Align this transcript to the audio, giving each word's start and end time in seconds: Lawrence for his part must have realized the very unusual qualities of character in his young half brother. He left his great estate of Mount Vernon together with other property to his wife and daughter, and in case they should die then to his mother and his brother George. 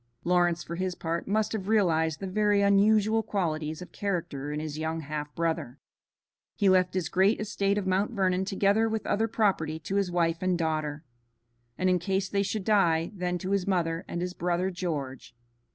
Lawrence 0.23 0.63
for 0.63 0.77
his 0.77 0.95
part 0.95 1.27
must 1.27 1.53
have 1.53 1.67
realized 1.67 2.19
the 2.19 2.25
very 2.25 2.63
unusual 2.63 3.21
qualities 3.21 3.83
of 3.83 3.91
character 3.91 4.51
in 4.51 4.59
his 4.59 4.79
young 4.79 5.01
half 5.01 5.31
brother. 5.35 5.77
He 6.55 6.69
left 6.69 6.95
his 6.95 7.07
great 7.07 7.39
estate 7.39 7.77
of 7.77 7.85
Mount 7.85 8.09
Vernon 8.11 8.43
together 8.45 8.89
with 8.89 9.05
other 9.05 9.27
property 9.27 9.77
to 9.81 9.97
his 9.97 10.09
wife 10.11 10.41
and 10.41 10.57
daughter, 10.57 11.03
and 11.77 11.87
in 11.87 11.99
case 11.99 12.29
they 12.29 12.41
should 12.41 12.63
die 12.63 13.11
then 13.13 13.37
to 13.37 13.51
his 13.51 13.67
mother 13.67 14.03
and 14.07 14.21
his 14.21 14.33
brother 14.33 14.71
George. 14.71 15.35